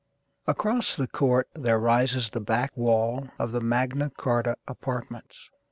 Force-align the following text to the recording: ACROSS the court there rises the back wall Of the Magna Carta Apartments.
ACROSS 0.47 0.95
the 0.95 1.05
court 1.05 1.47
there 1.53 1.77
rises 1.77 2.31
the 2.31 2.39
back 2.39 2.75
wall 2.75 3.29
Of 3.37 3.51
the 3.51 3.61
Magna 3.61 4.09
Carta 4.09 4.57
Apartments. 4.67 5.51